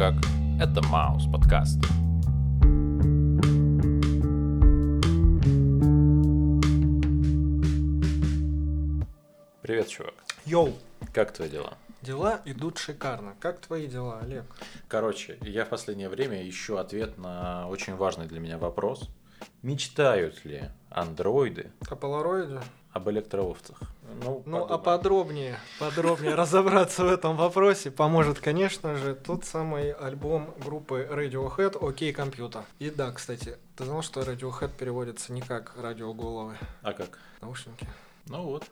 [0.00, 0.14] Как?
[0.58, 1.78] Это Маус подкаст.
[9.60, 10.14] Привет, чувак.
[10.46, 10.72] Йоу,
[11.12, 11.74] Как твои дела?
[12.00, 13.34] дела идут шикарно.
[13.40, 14.44] Как твои дела, Олег?
[14.88, 19.10] Короче, я в последнее время ищу ответ на очень важный для меня вопрос.
[19.60, 22.60] Мечтают ли андроиды О полароиде?
[22.92, 23.82] об электроовцах?
[24.22, 30.54] Ну, Ну, а подробнее, подробнее разобраться в этом вопросе поможет, конечно же, тот самый альбом
[30.64, 32.64] группы Radiohead «Окей, компьютер».
[32.78, 36.56] И да, кстати, ты знал, что Radiohead переводится не как радиоголовы?
[36.82, 37.18] А как?
[37.40, 37.86] Наушники.
[38.26, 38.64] Ну вот.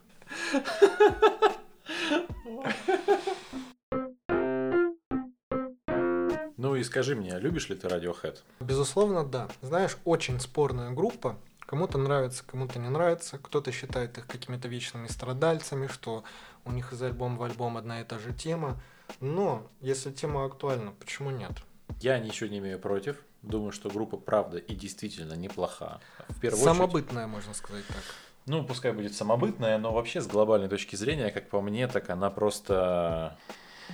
[6.56, 8.39] Ну и скажи мне, любишь ли ты Radiohead?
[8.61, 9.48] Безусловно, да.
[9.62, 11.36] Знаешь, очень спорная группа.
[11.69, 13.36] Кому-то нравится, кому-то не нравится.
[13.36, 16.24] Кто-то считает их какими-то вечными страдальцами, что
[16.64, 18.80] у них из альбома в альбом одна и та же тема.
[19.20, 21.52] Но, если тема актуальна, почему нет?
[22.00, 23.19] Я ничего не имею против.
[23.42, 26.00] Думаю, что группа правда и действительно неплоха.
[26.30, 28.02] В первую очередь, Самобытная, можно сказать так.
[28.46, 32.30] ну пускай будет самобытная, но вообще с глобальной точки зрения, как по мне, так она
[32.30, 33.36] просто,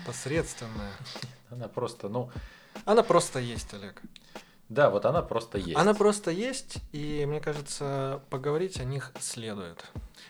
[0.07, 0.93] Посредственная.
[1.51, 2.31] она просто, ну,
[2.85, 4.01] Она просто есть, Олег.
[4.75, 5.77] Да, вот она просто есть.
[5.77, 9.85] Она просто есть, и мне кажется, поговорить о них следует.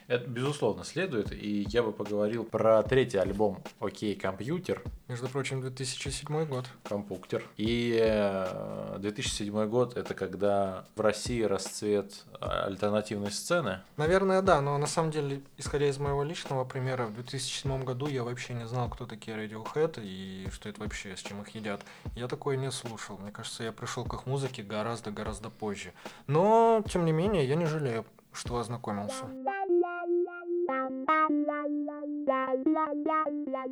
[0.06, 6.46] Это безусловно следует, и я бы поговорил про третий альбом «Окей, компьютер», Между прочим, 2007
[6.46, 6.64] год.
[6.82, 7.44] компьютер.
[7.58, 13.80] И э, 2007 год это когда в России расцвет э, альтернативной сцены.
[13.98, 18.24] Наверное, да, но на самом деле, исходя из моего личного примера, в 2007 году я
[18.24, 21.82] вообще не знал, кто такие Radiohead и что это вообще, с чем их едят.
[22.16, 23.18] Я такое не слушал.
[23.18, 25.92] Мне кажется, я пришел к их музыке гораздо-гораздо позже.
[26.26, 29.26] Но, тем не менее, я не жалею, что ознакомился.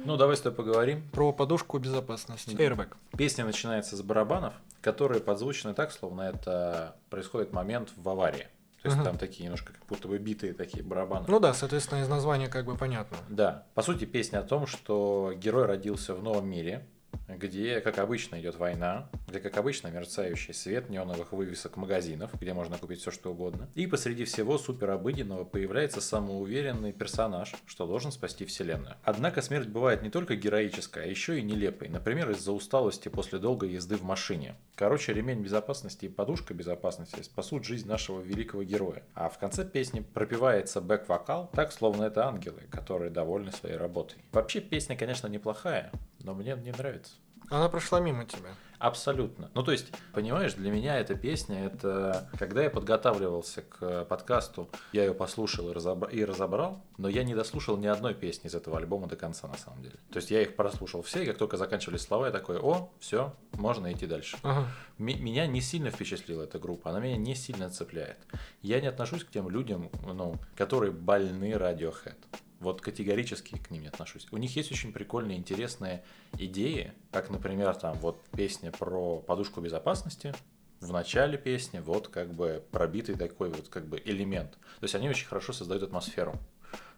[0.05, 1.09] Ну, давай с тобой поговорим.
[1.11, 2.51] Про подушку безопасности.
[2.57, 2.89] Airbag.
[3.17, 8.49] Песня начинается с барабанов, которые подзвучены так, словно это происходит момент в аварии.
[8.83, 9.05] То есть Мгм.
[9.05, 11.25] там такие немножко как будто бы битые такие барабаны.
[11.29, 13.17] Ну да, соответственно, из названия как бы понятно.
[13.29, 16.85] Да, по сути песня о том, что герой родился в новом мире,
[17.29, 22.79] где, как обычно, идет война, где, как обычно, мерцающий свет неоновых вывесок магазинов, где можно
[22.79, 23.69] купить все что угодно.
[23.75, 28.97] И посреди всего суперобыденного появляется самоуверенный персонаж, что должен спасти вселенную.
[29.03, 31.89] Однако смерть бывает не только героической, а еще и нелепой.
[31.89, 34.55] Например, из-за усталости после долгой езды в машине.
[34.75, 39.03] Короче, ремень безопасности и подушка безопасности спасут жизнь нашего великого героя.
[39.15, 44.19] А в конце песни пропевается бэк-вокал, так словно это ангелы, которые довольны своей работой.
[44.33, 47.13] Вообще песня, конечно, неплохая, но мне не нравится.
[47.51, 48.51] Она прошла мимо тебя.
[48.79, 49.49] Абсолютно.
[49.55, 55.05] Ну, то есть, понимаешь, для меня эта песня, это когда я подготавливался к подкасту, я
[55.05, 58.79] ее послушал и, разобра- и разобрал, но я не дослушал ни одной песни из этого
[58.79, 59.97] альбома до конца, на самом деле.
[60.11, 63.35] То есть, я их прослушал все, и как только заканчивались слова, я такой, о, все,
[63.53, 64.37] можно идти дальше.
[64.43, 64.67] Ага.
[64.99, 68.19] Ми- Меня не сильно впечатлила эта группа, она меня не сильно цепляет.
[68.63, 72.17] Я не отношусь к тем людям, ну, которые больны Radiohead.
[72.63, 74.29] Вот категорически к ним не отношусь.
[74.31, 76.05] У них есть очень прикольные, интересные
[76.39, 80.33] идеи, как, например, там вот песня про подушку безопасности.
[80.79, 84.53] В начале песни вот как бы пробитый такой вот как бы элемент.
[84.53, 86.39] То есть они очень хорошо создают атмосферу.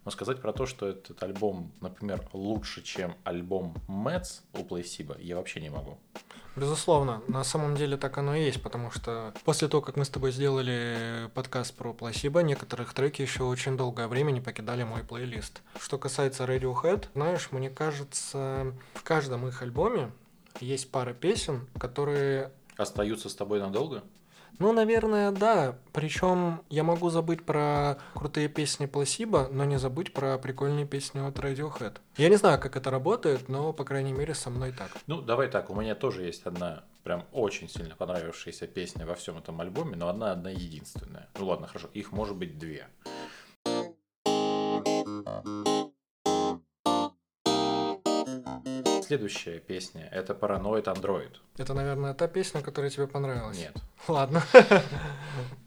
[0.05, 5.37] Но сказать про то, что этот альбом, например, лучше, чем альбом Mets у Placebo, я
[5.37, 5.99] вообще не могу.
[6.57, 10.09] Безусловно, на самом деле так оно и есть, потому что после того, как мы с
[10.09, 15.63] тобой сделали подкаст про пласибо, некоторых треки еще очень долгое время не покидали мой плейлист.
[15.81, 20.13] Что касается Radiohead, знаешь, мне кажется, в каждом их альбоме
[20.61, 24.03] есть пара песен, которые Остаются с тобой надолго?
[24.59, 25.77] Ну, наверное, да.
[25.93, 31.39] Причем я могу забыть про крутые песни Пласиба, но не забыть про прикольные песни от
[31.39, 31.99] Radiohead.
[32.17, 34.91] Я не знаю, как это работает, но, по крайней мере, со мной так.
[35.07, 39.39] Ну, давай так, у меня тоже есть одна прям очень сильно понравившаяся песня во всем
[39.39, 41.29] этом альбоме, но одна одна единственная.
[41.39, 42.89] Ну ладно, хорошо, их может быть две.
[49.05, 51.37] Следующая песня это Paranoid Android.
[51.59, 53.59] Это, наверное, та песня, которая тебе понравилась.
[53.59, 53.77] Нет.
[54.09, 54.43] Ладно.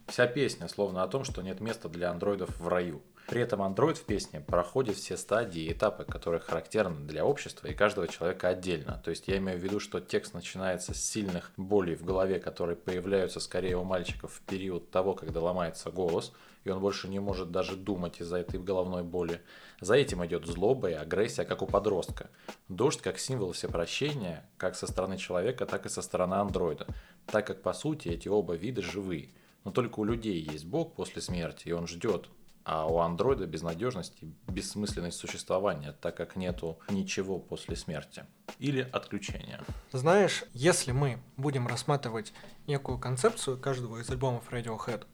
[0.07, 3.03] Вся песня словно о том, что нет места для андроидов в раю.
[3.27, 7.73] При этом андроид в песне проходит все стадии и этапы, которые характерны для общества и
[7.73, 9.01] каждого человека отдельно.
[9.03, 12.77] То есть я имею в виду, что текст начинается с сильных болей в голове, которые
[12.77, 16.31] появляются скорее у мальчиков в период того, когда ломается голос,
[16.63, 19.41] и он больше не может даже думать из-за этой головной боли.
[19.81, 22.29] За этим идет злоба и агрессия, как у подростка.
[22.69, 26.87] Дождь как символ всепрощения, как со стороны человека, так и со стороны андроида,
[27.25, 29.31] так как по сути эти оба вида живые.
[29.65, 32.29] Но только у людей есть Бог после смерти, и он ждет
[32.67, 38.25] а у андроида безнадежность и бессмысленность существования, так как нету ничего после смерти
[38.59, 39.61] или отключения.
[39.93, 42.33] Знаешь, если мы будем рассматривать
[42.67, 45.05] некую концепцию каждого из альбомов Radiohead,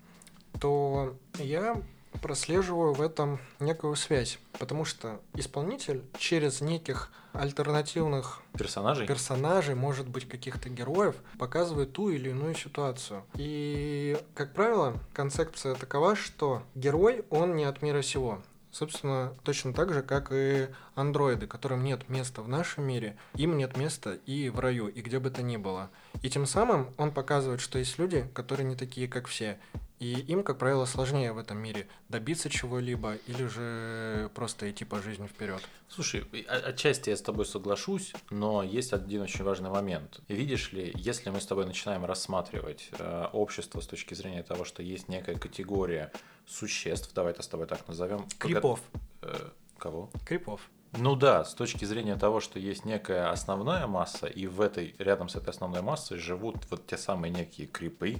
[0.59, 1.79] то я
[2.21, 10.27] прослеживаю в этом некую связь, потому что исполнитель через неких альтернативных персонажей, персонажей, может быть,
[10.27, 13.23] каких-то героев, показывает ту или иную ситуацию.
[13.35, 18.41] И, как правило, концепция такова, что герой, он не от мира сего.
[18.73, 23.77] Собственно, точно так же, как и андроиды, которым нет места в нашем мире, им нет
[23.77, 25.91] места и в раю, и где бы то ни было.
[26.23, 29.59] И тем самым он показывает, что есть люди, которые не такие, как все.
[30.03, 35.01] И им, как правило, сложнее в этом мире добиться чего-либо или же просто идти по
[35.01, 35.61] жизни вперед.
[35.87, 40.19] Слушай, отчасти я с тобой соглашусь, но есть один очень важный момент.
[40.27, 44.83] Видишь ли, если мы с тобой начинаем рассматривать э, общество с точки зрения того, что
[44.83, 46.11] есть некая категория
[46.45, 48.27] существ, давай это с тобой так назовем.
[48.39, 48.81] Крипов.
[49.21, 50.11] Э, кого?
[50.25, 50.69] Крипов.
[50.97, 55.29] Ну да, с точки зрения того, что есть некая основная масса, и в этой, рядом
[55.29, 58.17] с этой основной массой живут вот те самые некие крипы.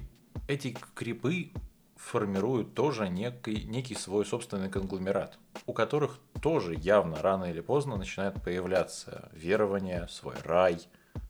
[0.48, 1.52] Эти крипы
[1.96, 8.42] формируют тоже некий, некий свой собственный конгломерат, у которых тоже явно рано или поздно начинает
[8.42, 10.80] появляться верование, свой рай,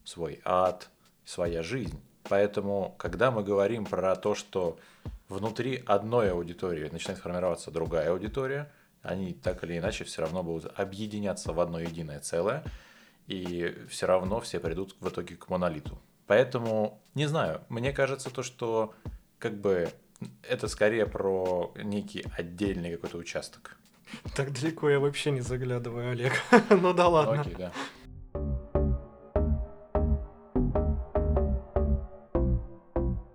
[0.04, 0.90] свой ад,
[1.24, 2.00] своя жизнь.
[2.24, 4.78] Поэтому, когда мы говорим про то, что
[5.28, 8.72] внутри одной аудитории начинает формироваться другая аудитория,
[9.02, 12.64] они так или иначе все равно будут объединяться в одно единое целое,
[13.26, 15.98] и все равно все придут в итоге к монолиту.
[16.26, 18.94] Поэтому, не знаю, мне кажется то, что
[19.38, 19.90] как бы
[20.42, 23.76] это скорее про некий отдельный какой-то участок.
[24.34, 26.32] Так далеко я вообще не заглядываю, Олег.
[26.70, 27.40] ну да ладно.
[27.40, 27.72] Окей, да.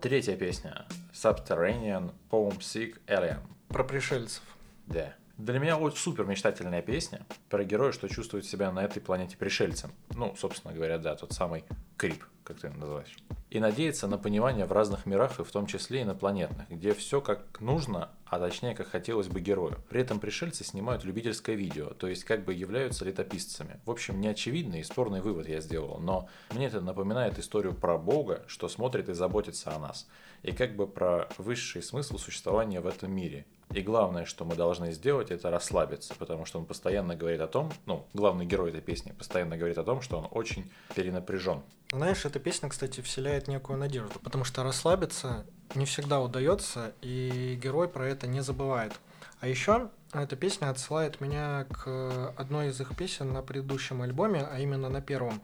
[0.01, 0.85] Третья песня.
[1.13, 3.39] Subterranean Homesick Alien.
[3.67, 4.43] Про пришельцев.
[4.87, 5.13] Да.
[5.39, 9.91] Для меня вот супер мечтательная песня про героя, что чувствует себя на этой планете пришельцем.
[10.13, 11.63] Ну, собственно говоря, да, тот самый
[11.97, 13.15] Крип, как ты его называешь
[13.49, 17.59] и надеяться на понимание в разных мирах, и в том числе инопланетных, где все как
[17.59, 19.77] нужно, а точнее как хотелось бы герою.
[19.89, 23.79] При этом пришельцы снимают любительское видео, то есть как бы являются летописцами.
[23.85, 28.43] В общем, неочевидный и спорный вывод я сделал, но мне это напоминает историю про Бога,
[28.47, 30.07] что смотрит и заботится о нас,
[30.43, 33.45] и как бы про высший смысл существования в этом мире.
[33.71, 37.71] И главное, что мы должны сделать, это расслабиться, потому что он постоянно говорит о том,
[37.85, 41.61] ну, главный герой этой песни постоянно говорит о том, что он очень перенапряжен.
[41.91, 45.45] Знаешь, эта песня, кстати, вселяет некую надежду, потому что расслабиться
[45.75, 48.93] не всегда удается, и герой про это не забывает.
[49.39, 54.59] А еще эта песня отсылает меня к одной из их песен на предыдущем альбоме, а
[54.59, 55.41] именно на первом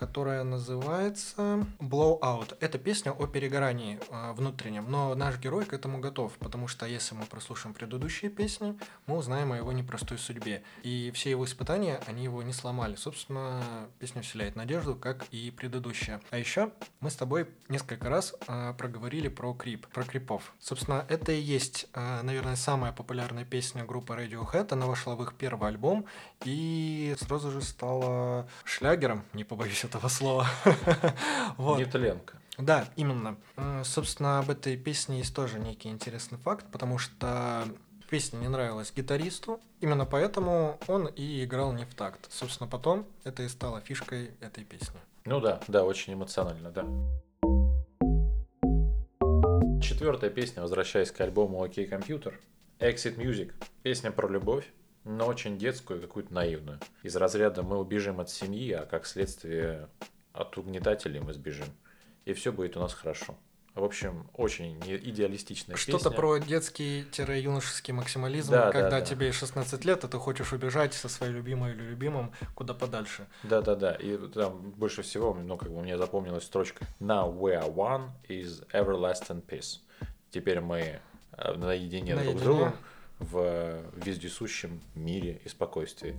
[0.00, 2.56] которая называется Blowout.
[2.60, 7.14] Это песня о перегорании э, внутреннем, но наш герой к этому готов, потому что если
[7.14, 10.62] мы прослушаем предыдущие песни, мы узнаем о его непростой судьбе.
[10.82, 12.94] И все его испытания, они его не сломали.
[12.94, 13.62] Собственно,
[13.98, 16.22] песня вселяет надежду, как и предыдущая.
[16.30, 20.54] А еще мы с тобой несколько раз э, проговорили про крип, про крипов.
[20.60, 24.72] Собственно, это и есть, э, наверное, самая популярная песня группы Radiohead.
[24.72, 26.06] Она вошла в их первый альбом
[26.46, 30.46] и сразу же стала шлягером, не побоюсь этого слова.
[31.56, 31.78] вот.
[31.78, 32.34] Нетленко.
[32.58, 33.36] Да, именно.
[33.84, 37.64] Собственно, об этой песне есть тоже некий интересный факт, потому что
[38.08, 42.26] песня не нравилась гитаристу, именно поэтому он и играл не в такт.
[42.30, 44.98] Собственно, потом это и стало фишкой этой песни.
[45.24, 46.82] Ну да, да, очень эмоционально, да.
[49.80, 52.38] Четвертая песня, возвращаясь к альбому «Окей, компьютер».
[52.78, 53.52] Exit Music.
[53.82, 54.66] Песня про любовь
[55.04, 56.80] но очень детскую, какую-то наивную.
[57.02, 59.88] Из разряда мы убежим от семьи, а как следствие
[60.32, 61.68] от угнетателей мы сбежим.
[62.24, 63.36] И все будет у нас хорошо.
[63.74, 69.06] В общем, очень идеалистичная Что-то про детский-юношеский максимализм, да, когда да, да.
[69.06, 73.28] тебе 16 лет, и ты хочешь убежать со своей любимой или любимым куда подальше.
[73.44, 78.10] Да-да-да, и там больше всего, ну, как бы мне запомнилась строчка «Now we are one
[78.28, 79.78] is everlasting peace».
[80.30, 81.00] Теперь мы
[81.32, 82.24] э, наедине, наедине.
[82.24, 82.72] друг с другом,
[83.20, 86.16] в вездесущем мире и спокойствии.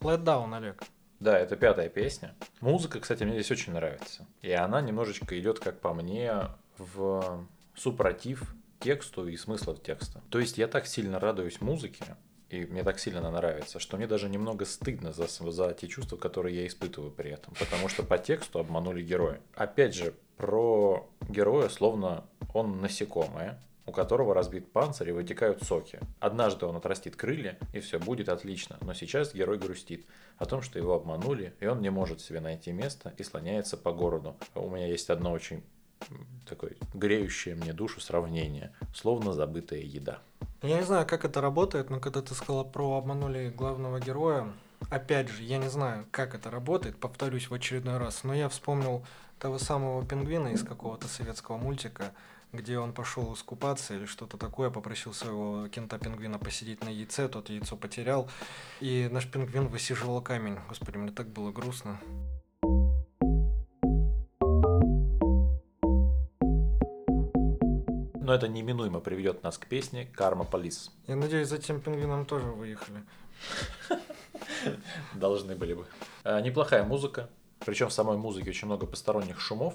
[0.00, 0.82] Let Down, Олег.
[1.20, 2.34] Да, это пятая песня.
[2.60, 4.26] Музыка, кстати, мне здесь очень нравится.
[4.40, 10.22] И она немножечко идет, как по мне, в супротив тексту и смысла текста.
[10.30, 12.16] То есть я так сильно радуюсь музыке,
[12.50, 16.16] и мне так сильно она нравится, что мне даже немного стыдно за, за те чувства,
[16.16, 19.40] которые я испытываю при этом, потому что по тексту обманули героя.
[19.54, 26.00] Опять же, про героя, словно он насекомое, у которого разбит панцирь и вытекают соки.
[26.18, 30.06] Однажды он отрастит крылья, и все будет отлично, но сейчас герой грустит
[30.38, 33.92] о том, что его обманули, и он не может себе найти место и слоняется по
[33.92, 34.36] городу.
[34.54, 35.62] У меня есть одно очень
[36.48, 40.20] такое греющее мне душу сравнение, словно забытая еда.
[40.62, 44.46] Я не знаю, как это работает, но когда ты сказал про обманули главного героя,
[44.90, 49.02] опять же, я не знаю, как это работает, повторюсь в очередной раз, но я вспомнил
[49.38, 52.12] того самого пингвина из какого-то советского мультика,
[52.52, 57.76] где он пошел искупаться или что-то такое, попросил своего кента-пингвина посидеть на яйце, тот яйцо
[57.76, 58.28] потерял,
[58.80, 60.58] и наш пингвин высиживал камень.
[60.68, 61.98] Господи, мне так было грустно.
[68.30, 70.92] Но это неминуемо приведет нас к песне «Карма Полис».
[71.08, 73.02] Я надеюсь, за тем пингвином тоже выехали.
[75.14, 75.84] Должны были бы.
[76.22, 79.74] А, неплохая музыка, причем в самой музыке очень много посторонних шумов,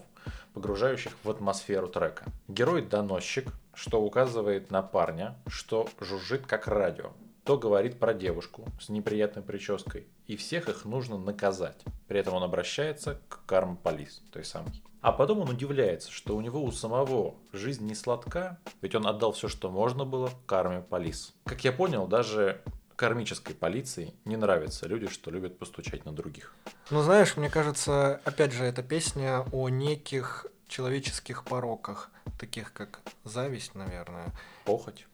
[0.54, 2.28] погружающих в атмосферу трека.
[2.48, 7.12] Герой доносчик, что указывает на парня, что жужжит как радио.
[7.46, 11.80] То говорит про девушку с неприятной прической, и всех их нужно наказать.
[12.08, 14.82] При этом он обращается к карм полис, той самой.
[15.02, 19.32] А потом он удивляется, что у него у самого жизнь не сладка, ведь он отдал
[19.34, 21.36] все, что можно было, карме полис.
[21.44, 22.64] Как я понял, даже
[22.96, 26.56] кармической полиции не нравятся люди, что любят постучать на других.
[26.90, 32.10] Ну, знаешь, мне кажется, опять же, эта песня о неких человеческих пороках,
[32.40, 34.34] таких как зависть, наверное.
[34.66, 35.06] Похоть.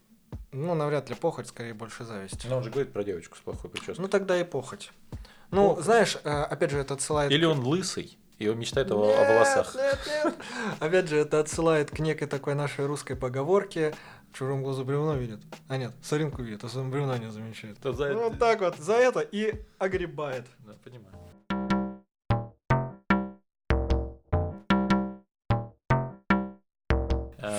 [0.51, 2.45] Ну, навряд ли похоть, скорее больше зависть.
[2.49, 4.01] Но он же говорит про девочку с плохой прической.
[4.01, 4.91] Ну, тогда и похоть.
[5.49, 5.85] Ну, похоть.
[5.85, 7.31] знаешь, э, опять же, это отсылает...
[7.31, 9.75] Или он лысый, и он мечтает нет, о волосах.
[9.75, 10.35] Нет, нет.
[10.79, 13.93] Опять же, это отсылает к некой такой нашей русской поговорке
[14.31, 15.39] в чужом глазу бревно видит.
[15.67, 17.77] А нет, соринку видит, а сам бревна не замечает.
[17.79, 20.45] То за ну, вот так вот, за это и огребает.
[20.59, 21.13] Да, понимаю.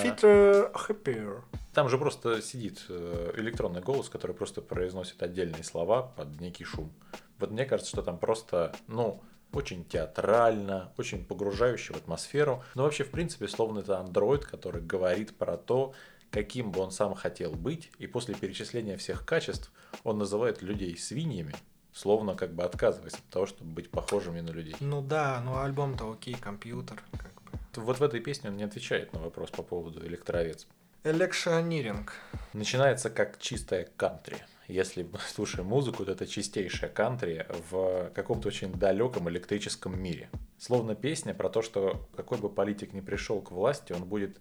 [0.02, 1.42] Fitter happier.
[1.72, 6.92] Там же просто сидит э, электронный голос, который просто произносит отдельные слова под некий шум.
[7.38, 12.62] Вот мне кажется, что там просто, ну, очень театрально, очень погружающе в атмосферу.
[12.74, 15.94] Но вообще, в принципе, словно это андроид, который говорит про то,
[16.30, 19.72] каким бы он сам хотел быть, и после перечисления всех качеств
[20.04, 21.54] он называет людей свиньями,
[21.92, 24.76] словно как бы отказываясь от того, чтобы быть похожими на людей.
[24.80, 27.58] Ну да, ну альбом-то окей, компьютер, как бы.
[27.76, 30.66] Вот в этой песне он не отвечает на вопрос по поводу электровец.
[31.04, 32.12] Элекшиониринг.
[32.52, 34.36] Начинается как чистая кантри.
[34.68, 40.30] Если мы слушаем музыку, то это чистейшая кантри в каком-то очень далеком электрическом мире.
[40.58, 44.38] Словно песня про то, что какой бы политик ни пришел к власти, он будет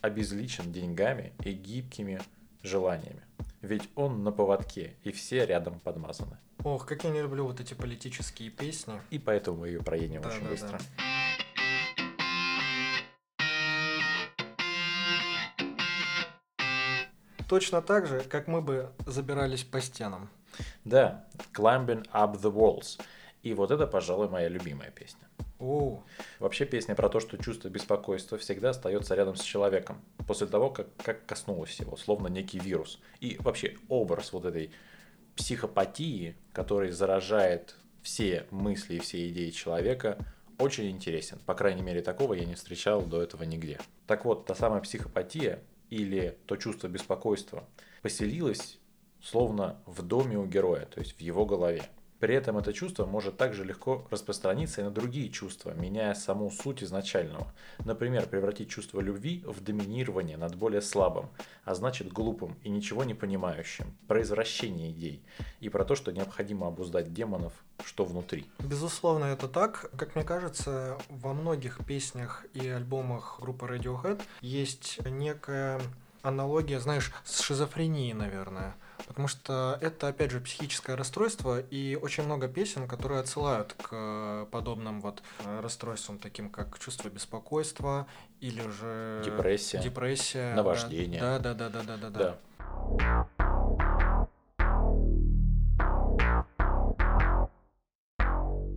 [0.00, 2.22] обезличен деньгами и гибкими
[2.62, 3.20] желаниями.
[3.60, 6.38] Ведь он на поводке, и все рядом подмазаны.
[6.64, 8.94] Ох, как я не люблю вот эти политические песни.
[9.10, 10.78] И поэтому мы ее проедем да, очень да, быстро.
[10.78, 11.07] Да.
[17.48, 20.28] Точно так же, как мы бы забирались по стенам.
[20.84, 21.24] Да,
[21.54, 23.00] Climbing Up the Walls.
[23.42, 25.26] И вот это, пожалуй, моя любимая песня.
[25.58, 26.02] О.
[26.40, 30.88] Вообще песня про то, что чувство беспокойства всегда остается рядом с человеком, после того, как,
[30.98, 33.00] как коснулось его, словно некий вирус.
[33.20, 34.70] И вообще образ вот этой
[35.34, 40.18] психопатии, который заражает все мысли и все идеи человека,
[40.58, 41.38] очень интересен.
[41.46, 43.80] По крайней мере, такого я не встречал до этого нигде.
[44.06, 47.68] Так вот, та самая психопатия или то чувство беспокойства
[48.02, 48.78] поселилось
[49.20, 51.82] словно в доме у героя, то есть в его голове.
[52.18, 56.82] При этом это чувство может также легко распространиться и на другие чувства, меняя саму суть
[56.82, 57.52] изначального.
[57.84, 61.28] Например, превратить чувство любви в доминирование над более слабым,
[61.64, 65.22] а значит глупым и ничего не понимающим, про извращение идей
[65.60, 67.52] и про то, что необходимо обуздать демонов,
[67.84, 68.46] что внутри.
[68.58, 69.90] Безусловно, это так.
[69.96, 75.80] Как мне кажется, во многих песнях и альбомах группы Radiohead есть некая
[76.22, 78.74] аналогия, знаешь, с шизофренией, наверное.
[79.06, 85.00] Потому что это, опять же, психическое расстройство, и очень много песен, которые отсылают к подобным
[85.00, 88.06] вот э, расстройствам, таким как чувство беспокойства
[88.40, 91.20] или же депрессия, депрессия наваждение.
[91.20, 92.10] Да, да, да, да, да, да.
[92.10, 92.38] да.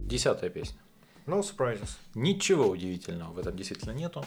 [0.06, 0.78] Десятая песня.
[1.25, 1.98] No surprises.
[2.16, 4.25] Ничего удивительного в этом действительно нету.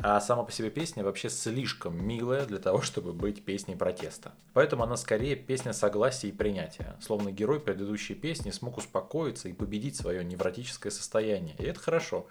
[0.00, 4.32] А сама по себе песня вообще слишком милая для того, чтобы быть песней протеста.
[4.52, 6.96] Поэтому она скорее песня согласия и принятия.
[7.00, 11.56] Словно герой предыдущей песни смог успокоиться и победить свое невротическое состояние.
[11.58, 12.26] И это хорошо.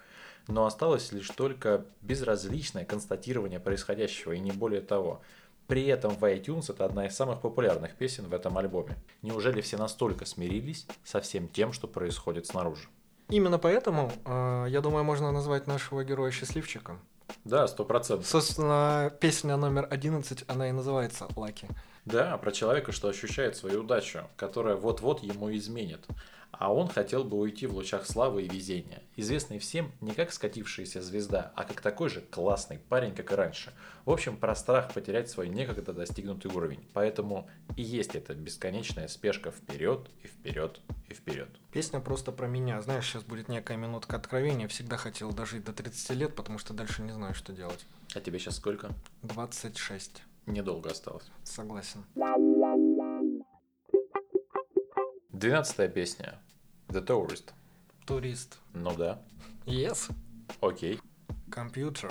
[0.46, 5.20] Но осталось лишь только безразличное констатирование происходящего и не более того.
[5.66, 8.96] При этом в iTunes это одна из самых популярных песен в этом альбоме.
[9.20, 12.88] Неужели все настолько смирились со всем тем, что происходит снаружи?
[13.28, 16.98] Именно поэтому, э, я думаю, можно назвать нашего героя счастливчиком.
[17.44, 18.26] Да, сто процентов.
[18.26, 21.68] Собственно, песня номер 11, она и называется «Лаки».
[22.08, 26.06] Да, про человека, что ощущает свою удачу, которая вот-вот ему изменит.
[26.52, 29.02] А он хотел бы уйти в лучах славы и везения.
[29.14, 33.74] Известный всем не как скатившаяся звезда, а как такой же классный парень, как и раньше.
[34.06, 36.88] В общем, про страх потерять свой некогда достигнутый уровень.
[36.94, 41.50] Поэтому и есть эта бесконечная спешка вперед и вперед и вперед.
[41.72, 42.80] Песня просто про меня.
[42.80, 44.66] Знаешь, сейчас будет некая минутка откровения.
[44.66, 47.84] Всегда хотел дожить до 30 лет, потому что дальше не знаю, что делать.
[48.14, 48.92] А тебе сейчас сколько?
[49.22, 50.22] 26.
[50.48, 51.30] Недолго осталось.
[51.44, 52.04] Согласен.
[55.28, 56.40] Двенадцатая песня.
[56.88, 57.50] The Tourist.
[58.06, 58.58] Турист.
[58.72, 59.22] Ну да.
[59.66, 60.10] Yes.
[60.62, 61.00] Окей.
[61.50, 62.10] Компьютер.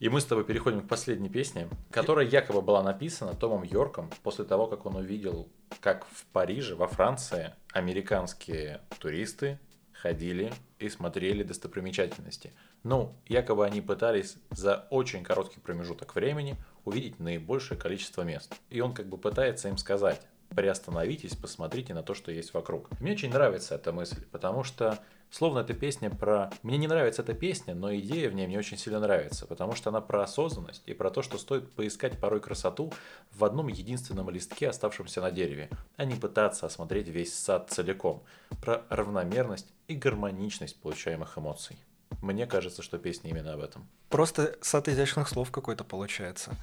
[0.00, 4.44] И мы с тобой переходим к последней песне, которая якобы была написана Томом Йорком после
[4.44, 5.48] того, как он увидел,
[5.80, 9.60] как в Париже, во Франции, американские туристы
[9.92, 12.52] ходили и смотрели достопримечательности.
[12.82, 18.54] Ну, якобы они пытались за очень короткий промежуток времени увидеть наибольшее количество мест.
[18.70, 20.20] И он как бы пытается им сказать,
[20.54, 22.88] приостановитесь, посмотрите на то, что есть вокруг.
[23.00, 24.98] Мне очень нравится эта мысль, потому что
[25.30, 26.50] словно эта песня про...
[26.62, 29.90] Мне не нравится эта песня, но идея в ней мне очень сильно нравится, потому что
[29.90, 32.92] она про осознанность и про то, что стоит поискать порой красоту
[33.32, 38.22] в одном единственном листке, оставшемся на дереве, а не пытаться осмотреть весь сад целиком.
[38.60, 41.76] Про равномерность и гармоничность получаемых эмоций.
[42.20, 43.88] Мне кажется, что песня именно об этом.
[44.10, 46.54] Просто сад изящных слов какой-то получается.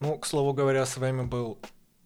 [0.00, 1.58] Ну, к слову говоря, с вами был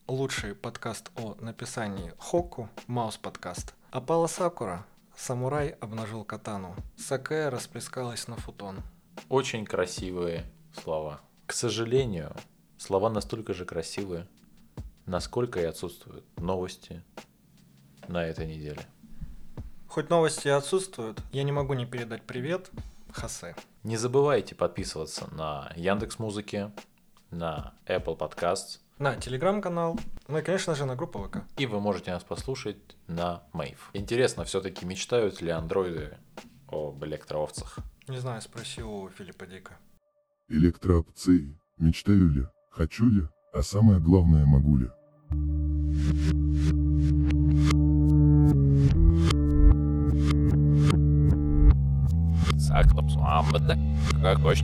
[0.06, 3.74] лучший подкаст о написании Хоку, Маус подкаст.
[3.90, 6.76] Апала Сакура, самурай обнажил катану.
[6.96, 8.82] Сакая расплескалась на футон.
[9.28, 10.44] Очень красивые
[10.80, 11.20] слова.
[11.46, 12.36] К сожалению,
[12.78, 14.28] слова настолько же красивые,
[15.06, 17.02] насколько и отсутствуют новости
[18.06, 18.86] на этой неделе.
[19.96, 22.70] Хоть новости отсутствуют, я не могу не передать привет
[23.12, 23.56] Хасе.
[23.82, 26.70] Не забывайте подписываться на Яндекс Музыки,
[27.30, 29.98] на Apple Podcasts, На телеграм-канал,
[30.28, 31.38] ну и, конечно же, на группу ВК.
[31.56, 32.76] и вы можете нас послушать
[33.06, 33.88] на Мейв.
[33.94, 36.18] Интересно, все-таки мечтают ли андроиды
[36.68, 37.78] об электроовцах?
[38.06, 39.78] Не знаю, спроси у Филиппа Дика.
[40.50, 41.58] Электроопции.
[41.78, 44.90] Мечтаю ли, хочу ли, а самое главное могу ли.
[52.76, 53.76] Aklapsmamada.
[54.22, 54.62] Kakoş.